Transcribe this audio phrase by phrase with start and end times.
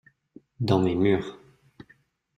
[0.59, 1.37] Dans mes murs.